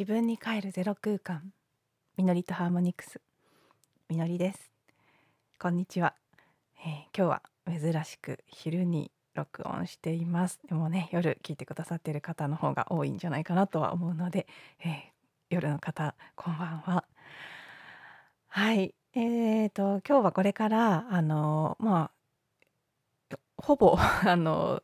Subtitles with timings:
[0.00, 1.52] 自分に帰るゼロ空間。
[2.16, 3.20] みのりとハーモニクス。
[4.08, 4.72] みのりです。
[5.58, 6.14] こんにちは、
[6.86, 10.58] えー、今日は珍しく昼に録音しています。
[10.66, 14.46] でもね夜聞いてくださっている方の方が多いんじゃないかなとは思うので、
[14.82, 14.90] えー、
[15.50, 17.04] 夜の方こんばんは。
[18.48, 18.94] はい。
[19.12, 22.10] えーと今日はこれからあのま
[23.34, 24.82] あほぼあの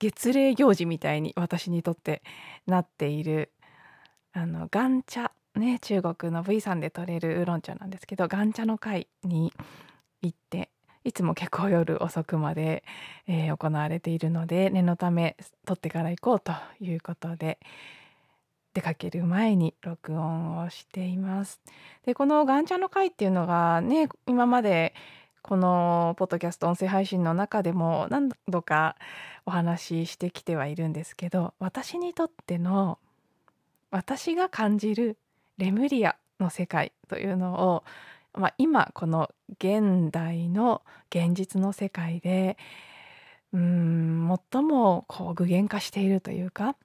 [0.00, 2.22] 月齢行事みたいに私にとって
[2.66, 3.52] なっている
[4.36, 9.50] あの岩茶ね中国の V 山で採れるウーロン茶なんですけど岩茶の会に
[10.20, 10.68] 行って
[11.04, 12.84] いつも結構夜遅くまで、
[13.26, 17.58] えー、行われているので念のため撮ってから行こうということで
[18.74, 21.62] 出かける前に録音をしています。
[22.04, 24.92] でこの岩茶の会っていうのがね今まで
[25.40, 28.96] このポッドキャスト音声配信の中でも何度か
[29.46, 32.98] お話ししてきてはいるんですけど私にとっての
[33.96, 35.16] 私が感じる
[35.56, 37.84] レムリアの世界というのを、
[38.34, 42.58] まあ、今この現代の現実の世界で
[43.54, 46.76] うん最もこう具現化しているというか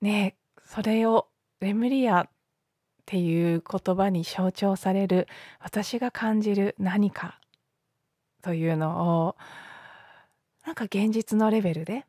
[0.00, 1.28] ねそれを
[1.60, 2.28] レムリアっ
[3.06, 5.28] ていう言葉に象徴される
[5.60, 7.38] 私が感じる何か
[8.42, 9.36] というのを
[10.66, 12.06] なんか現実のレベルで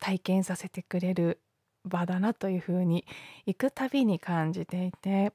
[0.00, 1.38] 体験させてくれる
[1.84, 3.04] 場だなというふうに
[3.46, 5.32] 行くたびに感じていて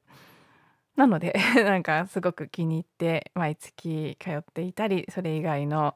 [0.96, 5.96] なので なんかすごく気に入って毎月通っていたりそれ以外の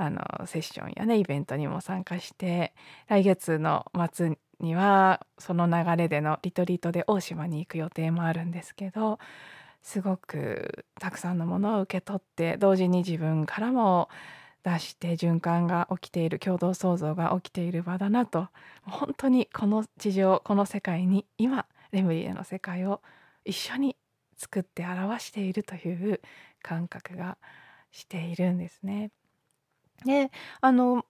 [0.00, 2.72] あのセッションやねイベントにも参加して
[3.08, 9.18] 来月の末にはその流れでのリトリートで大島に行く予定もあるんですけど
[9.82, 14.08] すごくたくさんのものを受け取って同時に自分からも
[14.64, 18.48] 出して循環が起きている共同創造が起きている場だなと
[18.82, 23.00] 本当にこの地上この世界に今レムリエの世界を
[23.44, 23.96] 一緒に
[24.36, 26.20] 作って表しているという
[26.62, 27.38] 感覚が
[27.90, 29.10] しているんですね。
[30.04, 30.30] で
[30.60, 31.04] あの、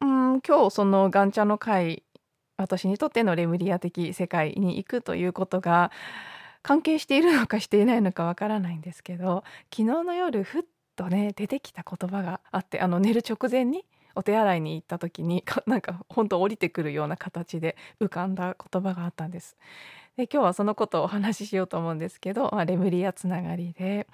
[0.00, 2.04] うん、今日そのガンチャの会
[2.56, 5.90] 私にとってのレムリア的世界に行くということが
[6.62, 9.44] 関係しているのかしていないのかわからないんですけど
[9.74, 10.62] 昨日の夜ふっ
[11.00, 19.56] とね出てきた言葉があってあの寝る直前にお手洗いに行った時に なんか本当降りてくるような形で浮かんだ言葉があったんです。
[20.16, 24.06] で今日はそのことをお話ししようと思うんですけど、まあ、レムリアつながりで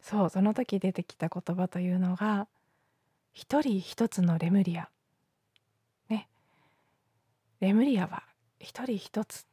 [0.00, 2.46] そうその時出てきた言葉というのが
[3.34, 4.88] 「一人一つのレムリア」
[6.08, 6.28] ね
[7.60, 8.22] レムリアは
[8.58, 9.46] 一人一つ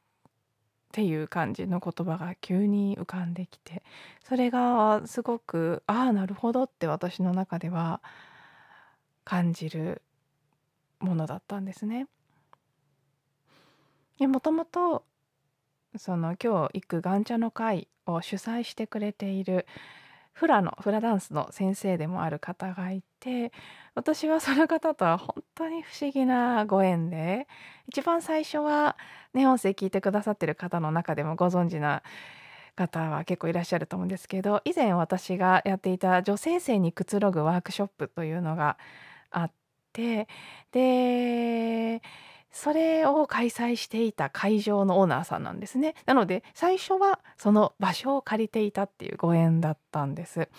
[0.89, 3.83] っていう感じの言葉が急に浮かんできて
[4.23, 8.01] それがすごくああなるほどって私の中では
[9.23, 10.01] 感じる
[10.99, 12.07] ものだったんですね。
[14.19, 15.05] もともと
[15.95, 19.65] その今日行くガンチャの会を主催してくれている
[20.39, 23.51] フラのフラダンスの先生でもある方がいて
[23.93, 27.45] 私はその方とは本当に不思議なご縁で
[27.89, 28.95] 一番最初は
[29.33, 32.03] ね音声聞いてくださってる方の中でもご存知な
[32.77, 38.77] 方は結構いらっしゃると思うんですけど以前私がやっていた女性性にくつろぐワークショップというのが
[39.31, 39.51] あっ
[39.91, 40.29] て
[40.71, 42.01] で
[42.51, 45.95] それを開催していた会場のオーナーさんなんですね。
[46.05, 50.49] なので最初はその場所を借りていたっていうご縁だったんです。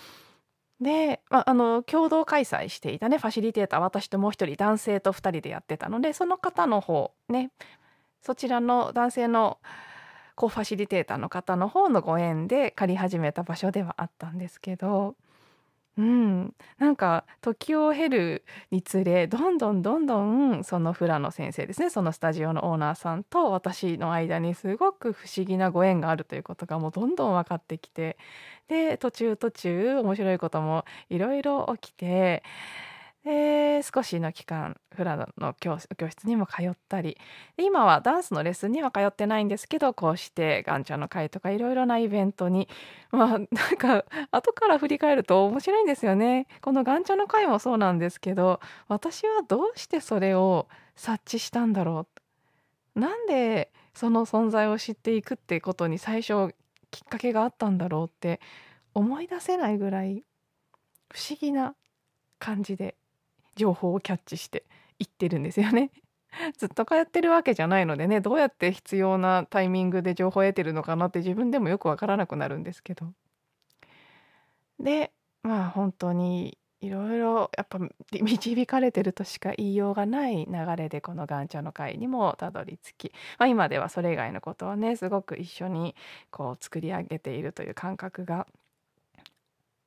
[0.79, 7.51] で、まあ、あの共同開催していたねファシリテーター私ともう一人男性と2人でやってたのでその方の方ね
[8.21, 9.59] そちらの男性の
[10.35, 15.15] コファシリテーターの方の方のご縁で借り始めた場所ではあったんですけど
[15.97, 21.89] うん、なんか時を経るにつれどんどんどんどんそのフラの先生ですね。
[21.89, 28.17] そのスタジオのオーナーさんと私の間にすごく不思議なご縁があるということがもうどんどん分かってきて。
[28.69, 32.41] で途中途中面白いこともいろいろ起きて。
[33.23, 37.17] で少しの期間フラの教室にも通ったり。
[37.57, 42.67] 今はダンスのレッスンには通ってないんですけどこうしてガンちゃんの会とかいろいろなイベントに。
[43.11, 43.47] まあなん
[43.77, 46.47] か後から振り返ると面白いんですよね。
[46.61, 52.07] このガンちゃんの会もそうなんですけど私はどうしてそれを察知したんだろ
[52.95, 52.99] う。
[52.99, 56.55] なんでその存在を知っていくってことに最初
[56.89, 58.41] きっかけがあったんだろうって
[58.93, 60.23] 思い出せないぐらい
[61.13, 61.75] 不思議な
[62.39, 62.95] 感じで。
[63.55, 64.65] 情報をキャッチして
[64.99, 65.91] いってるんですよね。
[66.57, 73.13] ずっと通ってるわけじゃないのでねどうやって必要なタイミングで情報を得てるのかなって自分でもよくわからなくなるんですけど。
[74.79, 75.11] で
[75.43, 77.79] まあ本当にいろいろやっぱ
[78.11, 85.95] 導かれてるとしか言いようがない流れでこの「ガンチャの会」にもたどり着き、まあ、今ではそれ以外のことをねすごく一緒に
[86.31, 88.47] こう作り上げているという感覚が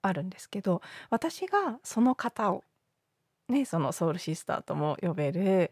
[0.02, 2.62] あるんですけど私がその方を
[3.48, 5.70] ねそのソウルシスターとも呼べる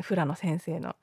[0.00, 0.96] フラの先生の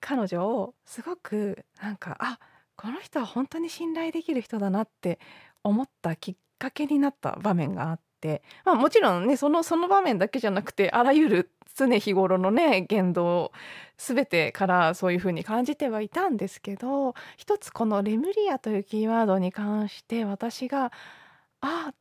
[0.00, 2.38] 彼女をすごくなんかあ
[2.76, 5.18] この人は本当に信頼できる人だなって
[5.62, 13.52] 思ったきっかけになった場面があって、まあ、もちろんねそのその場面だけじゃなくてあらゆる常日頃のね言動
[13.96, 20.92] 全てからそういう風に感じてはいたんですけど一つこの「レムリア」というキーワードに関して私が
[21.60, 21.94] あ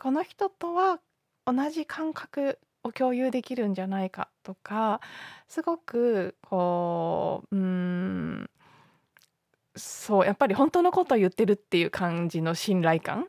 [0.00, 1.00] この人とは
[1.46, 5.00] 同じ感覚を共有できるんじゃないかとか
[5.48, 8.50] すごくこううん
[9.76, 13.28] そうやっぱり本当のことを言ってるっていう感じの信頼感。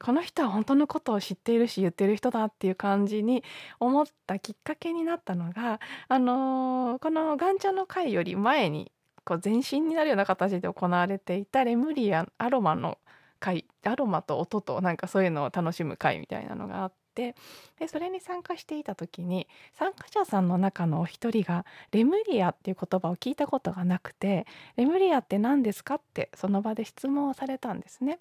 [0.00, 3.42] この人は本当のことを知っているし言ってる人だっていう感じに
[3.80, 8.92] 思ったきっかけになったのが、あのーこの「ガンチャの会」より前に
[9.24, 12.98] こう前身になるような形で行われていたレムリアンアロマの
[13.40, 17.34] 会アロマと音となんかそういうのを楽しむ会みたいなのがあってて
[17.78, 24.46] でそれに参加していた時に参加者さんの中のお一人がレムリアっていう言葉を聞いたことがなくて
[24.76, 28.18] 「レムリアって何ですか?」ってその場で質問をされたんですね。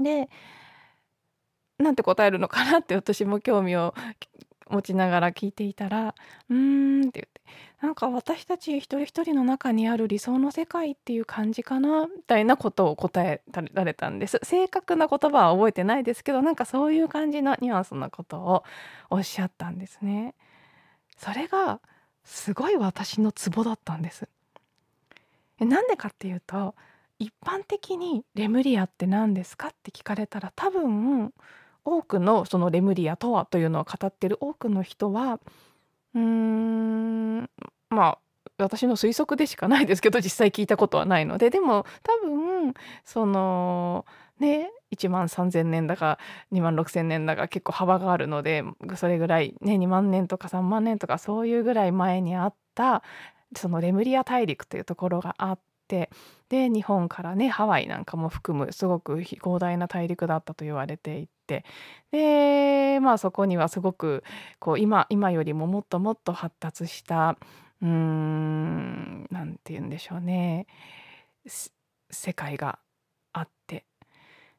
[0.00, 0.28] で
[1.78, 3.94] なんて答えるのかなって私も興味を
[4.68, 6.14] 持ちながら聞いていたら
[6.50, 7.40] 「うーん」って言って
[7.80, 13.42] なんか私たち一人一人の中にある理想の世界っていう感じかなみたいなことを答え
[13.72, 14.40] られたんです。
[14.42, 18.64] 正確な言葉は覚えてないですけどなんかそういう感じのニュアンスなことを
[19.10, 20.34] おっしゃったんですね。
[21.16, 21.80] それが
[22.24, 24.28] すごい私のツボだったんです。
[25.60, 26.74] なんでかっていうと
[27.18, 31.32] 一般的にレムリアって何ですかって聞かれたら多分
[31.86, 35.38] 多くのそのレムリアとはというのを語ってる多くの人は
[36.14, 37.50] うーん
[37.88, 38.18] まあ
[38.58, 42.74] 私の推測でしかないですけど実際聞いたことはないのででも多分
[43.04, 44.04] その
[44.40, 46.18] ね1万3,000年だか
[46.52, 48.64] 2万6,000年だか結構幅があるので
[48.96, 53.04] それぐらいね2万年とか3万年とかそういうぐらい前にあった
[53.56, 56.10] そのレムリア大陸というところがあって
[56.48, 61.64] で日本からねハワイなんかも含むすごく広大な大陸だったと言われていて。
[62.10, 64.24] でまあそこにはすごく
[64.58, 67.36] こう今今よりももっともっと発達した
[67.82, 70.66] うーん何て言うんでしょうね。
[72.10, 72.78] 世界が
[73.32, 73.84] あって。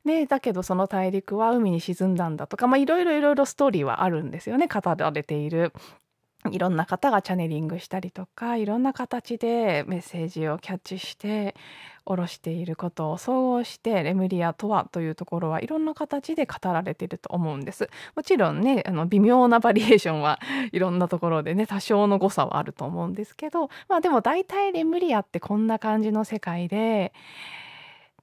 [0.06, 4.68] でだけどその大陸は海に沈んだんだとかいろいろいろいろストーリーはあるんですよね。
[4.68, 5.74] 語られている。
[6.52, 11.56] いろんな方がチャネリングしたりとかいろんな形でメッセージをキャッチして
[12.06, 17.90] 下ろしていることを総合してレムリアとはというところはいろんな形で語られていると思うんです。
[18.16, 20.40] もちろんねあの微妙なバリエーションは
[20.72, 27.14] いろんなところでね多少の誤差はあると思うんですけどまあでも大体レムリアってこんな感じの世界で。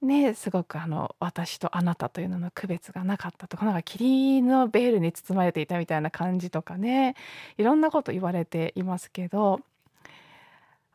[0.01, 7.15] ねすごくあの私とあなたというのの区別がなかったとかなんか霧のベールに包まれていたみたいな感じとかね
[7.57, 9.61] いろんなこと言われていますけど、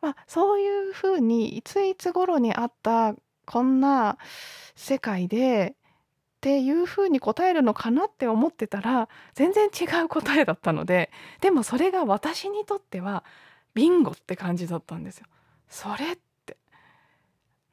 [0.01, 4.17] まあ、そういうふうにいついつ頃にあったこんな
[4.75, 13.23] 世界でっていうふうに答えるのかなって思ってたら全然違う答えだったのででもそれが私にとっては
[13.73, 15.27] ビンゴって感じだったんですよ。
[15.69, 16.17] それ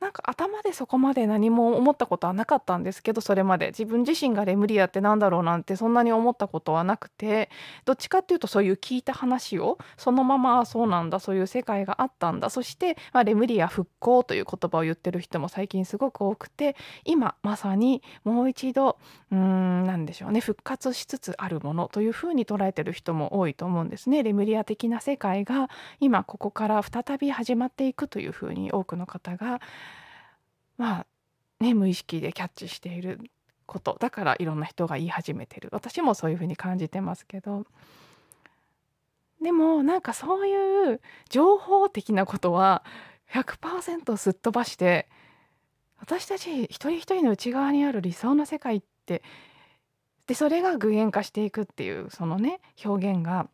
[0.01, 3.69] なんか頭でそこまで何も思ったことはなかったんですけどそれまで。
[3.69, 7.51] 自分自身がレムリアってなんだろうなんてそんなに思ったことはなくて。
[7.85, 12.51] どっちかっていうとそういう聞いた話をそのままそうなんだそういう世界があったんだ。
[12.51, 18.99] そして、まあ、レムリア復興という言葉を言ってる人も最近すごく多くて今まさにもう一度
[19.33, 24.23] うんなんでしょうね復活しつつあるものというふうに捉えてる人も多いと思うんですね。
[24.23, 25.69] レムリア的な世界が
[26.01, 29.61] 今ここから再び始まっていくというふうに多くの方が
[30.79, 31.07] まあ
[31.61, 33.21] ね無意識でキャッチしている
[33.67, 35.69] ことだからいろんな人が言い始めてる。
[35.73, 37.67] 私もそういうふうに感じてますけど。
[39.43, 42.85] でもなんかそういう情報的なことは
[43.31, 45.09] 100%すっ飛ばして
[45.99, 49.23] 私たち一人一人の内側にある理想の世界って
[50.27, 53.49] でそれが具現化していくっていうそのね表現が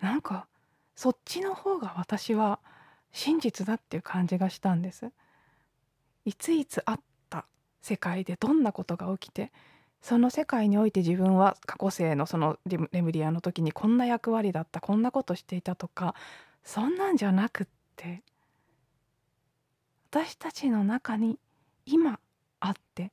[0.00, 0.46] なんか
[0.96, 2.58] そっちの方が私は
[3.14, 5.12] 真実だっていう感じがしたんです。
[6.24, 7.46] いついつあった
[7.80, 9.52] 世界でどんなことが起きて
[10.02, 16.14] その世界において自分は過去世のそのレムリアの時にこんな役割だったこんなことしていたとか
[16.62, 17.66] そんなんじゃなくっ
[17.96, 18.22] て
[20.10, 21.38] 私たちの中に
[21.86, 22.18] 今
[22.60, 23.12] あって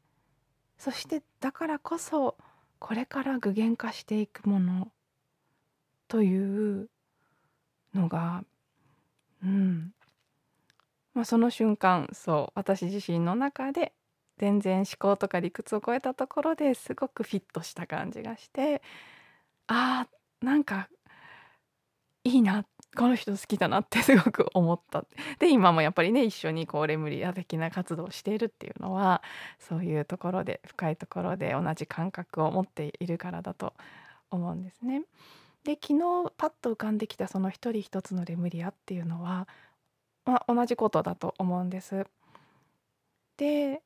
[0.77, 2.37] そしてだからこそ
[2.79, 4.91] これから具現化していくもの
[6.07, 6.89] という
[7.93, 8.43] のが
[9.43, 9.93] うん
[11.13, 13.93] まあ、その瞬間そう私自身の中で
[14.37, 18.81] 全然思考とか理屈を超えたところですごくフィットした感じがして
[19.67, 20.89] あーなんか
[22.23, 25.05] いいなこの人好きだなってすごく思った
[25.39, 29.23] で今もやっぱりね一緒にこうレムリア的な活動をしているっていうのは
[29.59, 33.73] そういうところで深いところで同じ感覚を持っているからだと
[34.29, 35.03] 思うんですね。
[35.63, 39.47] で昨日パッと浮かんできたその一人一つのレムリアっていうのは、
[40.25, 42.05] まあ、同じことだと思うんです。
[43.37, 43.81] で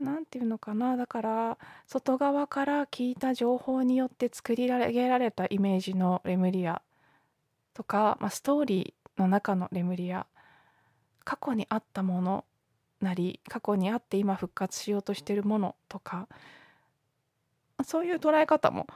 [0.00, 6.82] 何て言うのかなだから外側から聞いた情報によって作り上げられたイメージのレムリア
[7.74, 10.26] とか、まあ、ストーリーの中のレムリア
[11.24, 12.44] 過去にあったもの
[13.00, 16.28] なり過去にあって今復活しようとしてるものとか
[17.84, 18.86] そういう捉え方も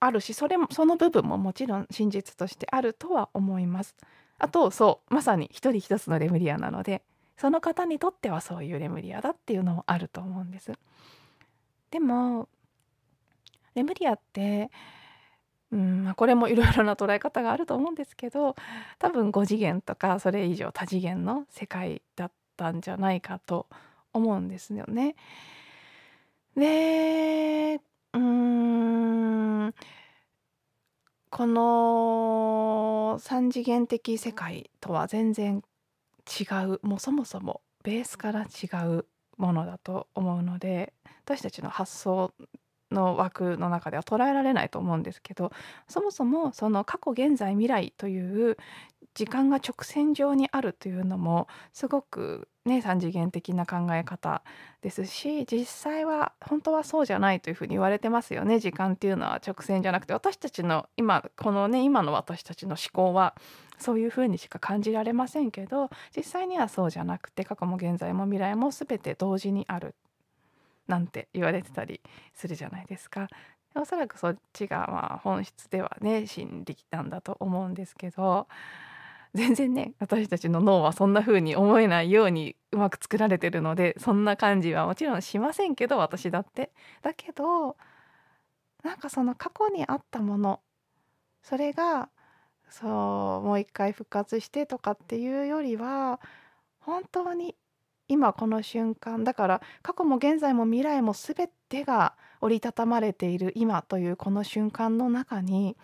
[0.00, 3.94] あるしそれもその部分ももちろん真実としてあるとは思います。
[4.38, 7.02] あとそうまさに一人一つのレムリアなので
[7.36, 10.72] その方にとってはそういうレムリアだっていうのもあると思うんです。
[11.90, 12.48] でも
[13.74, 14.70] レムリアって
[15.72, 18.56] うんまあ、これもいろいろな捉え方があると思うんですけど
[18.98, 23.68] 多分5次元とかそれ以上多次元の世界だったんじゃないかと
[24.12, 25.14] 思うんですよね。
[26.56, 27.80] で
[31.30, 35.62] この3次元的世界とは全然
[36.40, 36.80] 違う。
[36.82, 40.92] もうそもそもベースから違うものだと思うので
[41.24, 42.34] 私たちの発想
[42.90, 45.52] の枠の中では捉えられないと思うんですけど
[45.88, 48.56] そもそもその過去現在未来という
[49.14, 54.42] 時間が直線上にあるというのもすごくね3次元的な考え方
[54.82, 63.34] ですし実際は本当はそうじゃないというふうに言われてますよね時間っていうのは直線じゃなくて私たちの今このね今の私たちの思考は
[63.78, 69.94] そういうふうにしか感じられませんけど実際にはそうじゃなくて過去も現在も未来も全て同時にある
[70.86, 72.00] なんて言われてたり
[72.34, 73.28] するじゃないですか。
[73.76, 78.48] おそらくそっちがまあ本質ではね心理なんだと思うんですけど
[79.34, 86.72] 全然ね私たちの脳はそんな風に思えないようにうまく作られてるのでそんな感じはもちろんしませんけど私だって。
[87.02, 87.76] だけど
[88.82, 90.60] なんかその過去にあったもの
[91.42, 92.08] それが
[92.70, 92.86] そ
[93.42, 96.20] うもう一回復活してとかっていうよりは
[96.80, 97.56] 本当に
[98.08, 105.76] 今この瞬間だから過去も現在も未来も全てが折りたたまれている今というこの瞬間の中に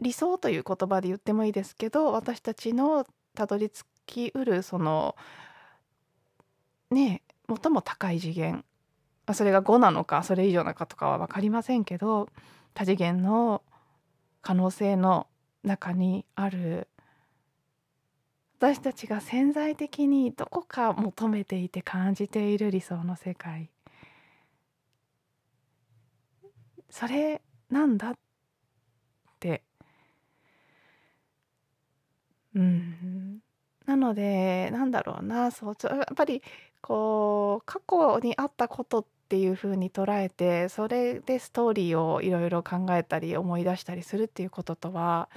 [0.00, 5.14] 理想という言葉で言ってもいいですけど私たちのたどり着きうるその
[6.90, 8.64] ね最も高い次元
[9.32, 12.28] それが5なのかそれ以上なのかとかは分かりませんけど
[12.74, 13.62] 多次元の
[14.42, 15.26] 可能性の
[15.62, 16.88] 中にある
[18.58, 23.70] 私たちが潜在的にどこか求めていて感じている理想の世界。
[26.90, 27.40] それ
[27.70, 28.14] なんだっ
[29.38, 29.62] て
[32.54, 33.40] うん
[33.86, 36.42] なのでなんだろうなそうやっぱり
[36.80, 45.28] こう過去にあったことっていう風に捉えてそれでストーリーをいろいろ考えたり思い出したりするっていうこととは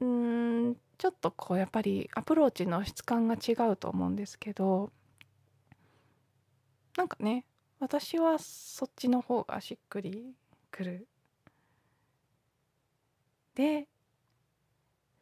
[0.00, 4.92] うんちょっとこうやっぱりアプローチの質感が違うと思うんですけど
[6.96, 7.44] なんかね
[7.80, 10.34] 私はそっちの方がしっくり
[10.70, 11.08] くる。
[13.54, 13.86] で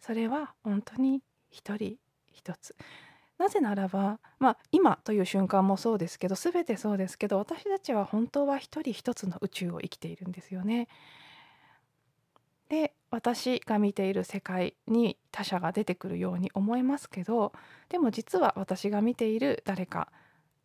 [0.01, 1.97] それは本当に一人
[2.33, 2.75] 一つ。
[3.39, 10.89] なぜならば、まあ、今という瞬間もそうですけど全てそうですけど私たちは本当は一人一つの宇宙を生きているんですよね。
[12.69, 17.53] で私が見ている世界に他者が出てくるように思えますけど
[17.89, 20.13] でも実は私が見ている誰か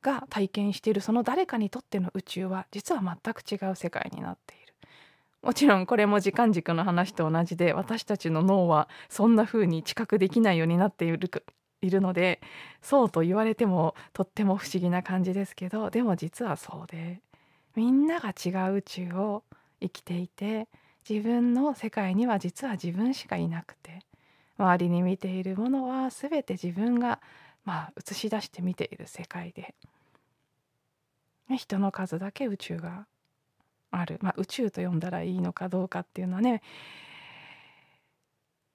[0.04, 4.64] が体験しているその誰かにとっての宇宙は実は全く違う世界になっている。
[5.46, 11.20] もちろんこれも時間軸の話と同じで私たちの脳はそんな風に知覚できないようになっている
[11.82, 12.42] いるので
[12.82, 17.22] そうと言われてもとっても不思議な感じですけどでも実はそうで
[17.75, 19.44] みんなが違う宇宙を
[19.80, 20.68] 生きていて
[21.08, 24.00] 自分の世界には実は自分しかいなくて
[24.58, 27.20] 周りに見ているものは全て自分が
[27.66, 29.75] まあ映し出して見ている世界で
[31.56, 33.06] 人の数だけ宇宙が
[34.00, 36.62] ある、まあ、宇宙と呼んだらいいのかどうかっていうのはね。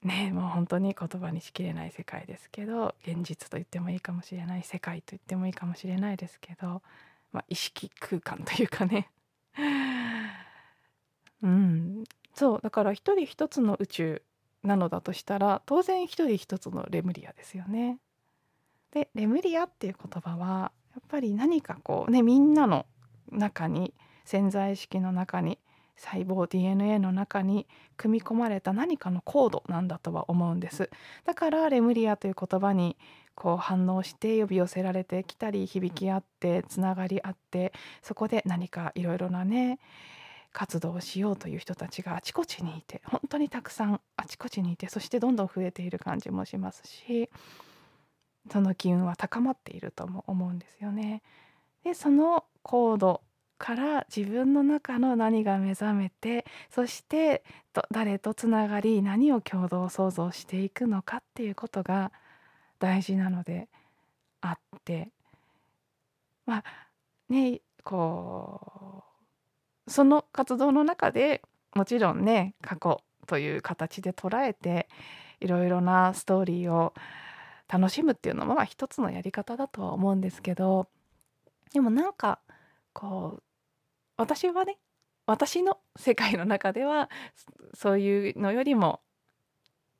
[0.02, 6.80] ねもう本当に言葉にしきれない世界ですけど現実と言ってもいいかもしれない世界と言ってもいいかもしれないですけど
[7.32, 9.10] まあ、意識空間というかね。
[11.42, 12.04] うん。
[12.34, 14.22] そうだから一人一つの宇宙
[14.62, 17.98] なのだとしたら当然一人一つのレムリアですよね。
[18.92, 22.86] でレムリアっていう言葉はやっぱり何かこうねみんなの
[23.30, 23.94] 中に
[24.30, 25.58] 潜在意識の中に
[25.96, 30.88] 細胞 DNA の中に組み込まれた何かのコードなんだとは思うんです
[31.24, 32.96] だからレムリアという言葉に
[33.34, 37.72] こう反応して呼び寄せられてきたり響き合ってつながり合って
[38.02, 39.80] そこで何かいろいろなね
[40.52, 47.28] 活動をしようという人たちがあちこちにいて本当にたくさんあちこちにいてそしてどんどん増えている感じもしますし
[48.48, 51.22] その機運は高まっているとも思うんですよね。
[51.82, 53.22] でそのコード
[53.60, 57.44] から自分の中の何が目覚めてそして
[57.90, 62.10] 誰とつながり何を共同創造していくのかっていうことが
[62.78, 63.68] 大事なので
[64.40, 65.10] あって。
[66.46, 66.64] まあ
[67.28, 69.04] ねこ
[69.86, 71.42] うその活動の中で
[71.74, 74.88] もちろんね過去という形で捉えて
[75.40, 76.94] いろいろなストーリーを
[77.68, 80.88] 楽しむっていうのもまあ一つのやり方だとは思うんですけど
[81.72, 82.40] でもなんか
[82.92, 83.42] こう
[84.20, 84.78] 私はね
[85.26, 87.08] 私の世界の中では
[87.74, 89.00] そういうのよりも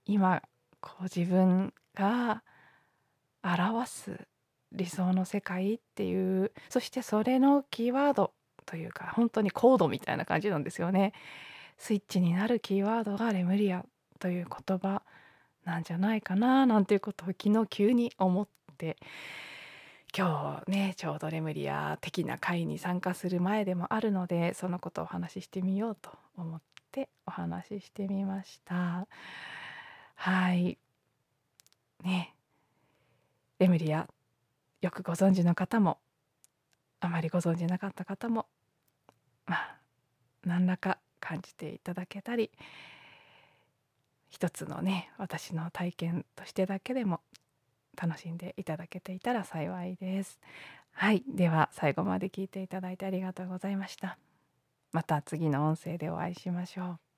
[0.05, 0.43] 今
[0.81, 2.43] こう自分が
[3.43, 4.21] 表す
[4.73, 8.33] 理想の世界っていうそしてそれのキーワード
[8.67, 11.12] というか本当にコードみたいな感じなんですよね。
[11.79, 13.87] スイッチになるキーワードがレムリア
[14.19, 15.03] という言葉
[15.65, 18.99] なんじゃないかななんていうことを昨日急に思って
[20.17, 29.07] 今日ねちょうどレムリア的な会に参加する前でもあるのでそのことをお話ししてみようと思ってお話ししてみました。
[30.17, 30.79] はい。
[32.02, 32.35] ね。
[33.61, 34.08] レムリア
[34.80, 35.99] よくご存知の方も
[37.00, 38.47] あまりご存知なかった方も
[39.47, 39.76] まあ
[40.45, 42.50] 何らか感じていただけたり
[44.28, 47.21] 一つのね私の体験としてだけでも
[48.00, 50.41] 楽しんでいただけていたら幸いです。
[50.93, 54.19] はい、では最後まで聞いていただいてありがとうございました。
[54.93, 57.09] また次の音声でお会いしましょう。